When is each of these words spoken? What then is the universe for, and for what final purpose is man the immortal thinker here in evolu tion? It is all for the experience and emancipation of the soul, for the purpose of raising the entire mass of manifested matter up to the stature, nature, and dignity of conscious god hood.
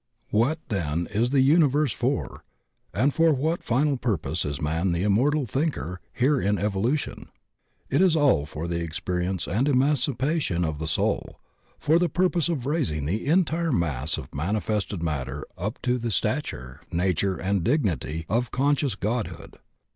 What 0.31 0.57
then 0.69 1.07
is 1.11 1.29
the 1.29 1.41
universe 1.41 1.91
for, 1.93 2.43
and 2.91 3.13
for 3.13 3.33
what 3.35 3.61
final 3.61 3.97
purpose 3.97 4.45
is 4.45 4.59
man 4.59 4.93
the 4.93 5.03
immortal 5.03 5.45
thinker 5.45 6.01
here 6.11 6.41
in 6.41 6.55
evolu 6.55 6.97
tion? 6.97 7.27
It 7.87 8.01
is 8.01 8.15
all 8.15 8.47
for 8.47 8.67
the 8.67 8.79
experience 8.81 9.47
and 9.47 9.67
emancipation 9.67 10.65
of 10.65 10.79
the 10.79 10.87
soul, 10.87 11.39
for 11.77 11.99
the 11.99 12.09
purpose 12.09 12.49
of 12.49 12.65
raising 12.65 13.05
the 13.05 13.27
entire 13.27 13.71
mass 13.71 14.17
of 14.17 14.33
manifested 14.33 15.03
matter 15.03 15.45
up 15.55 15.79
to 15.83 15.99
the 15.99 16.09
stature, 16.09 16.81
nature, 16.91 17.37
and 17.37 17.63
dignity 17.63 18.25
of 18.27 18.49
conscious 18.49 18.95
god 18.95 19.27
hood. 19.27 19.59